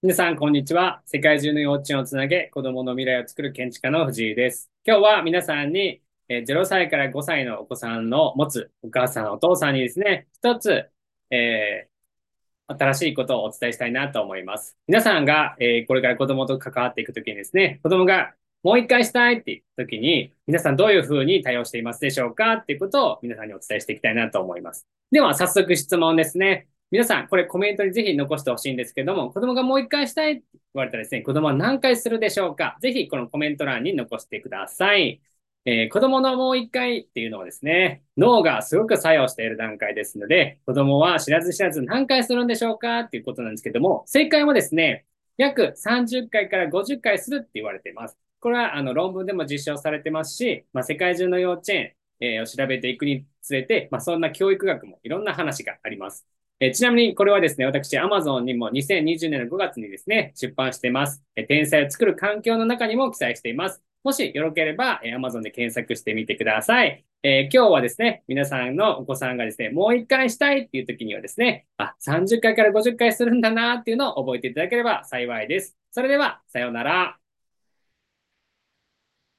[0.00, 1.02] 皆さん、こんにちは。
[1.06, 4.70] 世界中の幼稚園をつなげ、子供の未来を作る建築家の藤井です。
[4.86, 10.88] 今日は皆さんに、え0歳から5歳のお子さんの持つお母さん、お父さんにですね、一つ、
[11.30, 14.76] えー、新しいことをお伝えしたいなと思います。
[14.86, 24.86] 皆さんが、えー、これから子供と関わっていくときにですね、子供がもう一回したいっていう時に、皆さんどういうふうに対応していますでしょうかっていうことを皆さんにお伝えしていきたいなと思います。
[25.10, 26.67] では、早速質問ですね。
[26.90, 32.78] 皆さん、これコメントにぜひ残してほしいんですけども、子供がもう一回したいって言われたらですね、子供は何回するでしょうか？
[32.80, 35.20] ぜひこのコメント欄に残してください。
[35.66, 45.04] えー、子供のもう一回っていうのはですね、脳がすごく作用している段階ですので、子供は知らず知らず何回するんでしょうかっていうことなんですけども、正解はですね、
[45.36, 48.16] 約30回から50回するって言われています。
[48.40, 56.26] これはあの論文でも実証されてますし、まあ、世界中の幼稚園、えー、を調べていくにつれて、まあ、そんな教育学もいろんな話があります。
[56.60, 61.22] え、ちなみにこれはですね、私 Amazon にも2020年の5月にですね、出版しています。
[61.36, 63.80] え、天才を作る環境の中にも記載しています。
[64.02, 67.04] もしよろければ、えー、Amazon で検索してみてください。
[67.22, 75.76] えー、今日はですね、皆さんのお子さんがですね、もう一回したいっていう時にはですね、あ、30回から50回するんだなっていうのを覚えていただければ幸いです。
[75.92, 77.17] それでは、さようなら。